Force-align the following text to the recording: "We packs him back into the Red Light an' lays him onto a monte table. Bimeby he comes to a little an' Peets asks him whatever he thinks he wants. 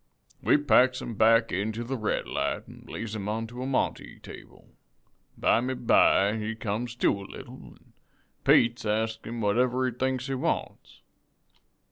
"We 0.41 0.57
packs 0.57 0.99
him 0.99 1.13
back 1.13 1.51
into 1.51 1.83
the 1.83 1.95
Red 1.95 2.27
Light 2.27 2.63
an' 2.67 2.85
lays 2.87 3.15
him 3.15 3.29
onto 3.29 3.61
a 3.61 3.67
monte 3.67 4.17
table. 4.21 4.69
Bimeby 5.39 6.39
he 6.39 6.55
comes 6.55 6.95
to 6.95 7.21
a 7.21 7.21
little 7.21 7.75
an' 7.77 7.93
Peets 8.43 8.83
asks 8.83 9.23
him 9.23 9.41
whatever 9.41 9.85
he 9.85 9.91
thinks 9.93 10.25
he 10.25 10.33
wants. 10.33 11.01